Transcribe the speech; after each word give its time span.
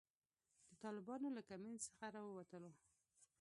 د 0.67 0.69
طالبانو 0.83 1.27
له 1.37 1.41
کمین 1.49 1.75
څخه 1.85 2.05
را 2.15 2.21
ووتلو. 2.25 2.71